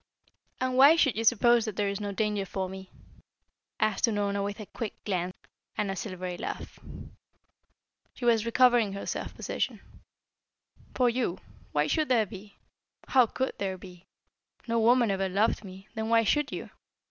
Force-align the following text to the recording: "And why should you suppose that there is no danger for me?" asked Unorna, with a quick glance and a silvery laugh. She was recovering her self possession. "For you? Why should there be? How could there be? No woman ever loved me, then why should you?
"And 0.59 0.77
why 0.77 0.95
should 0.95 1.15
you 1.15 1.23
suppose 1.23 1.65
that 1.65 1.75
there 1.75 1.87
is 1.87 1.99
no 1.99 2.11
danger 2.11 2.43
for 2.47 2.67
me?" 2.67 2.89
asked 3.79 4.05
Unorna, 4.07 4.41
with 4.43 4.59
a 4.59 4.65
quick 4.65 4.95
glance 5.05 5.37
and 5.77 5.91
a 5.91 5.95
silvery 5.95 6.37
laugh. 6.37 6.79
She 8.15 8.25
was 8.25 8.43
recovering 8.43 8.93
her 8.93 9.05
self 9.05 9.35
possession. 9.35 9.79
"For 10.95 11.07
you? 11.07 11.37
Why 11.71 11.85
should 11.85 12.09
there 12.09 12.25
be? 12.25 12.55
How 13.09 13.27
could 13.27 13.53
there 13.59 13.77
be? 13.77 14.07
No 14.67 14.79
woman 14.79 15.11
ever 15.11 15.29
loved 15.29 15.63
me, 15.63 15.87
then 15.93 16.09
why 16.09 16.23
should 16.23 16.51
you? 16.51 16.71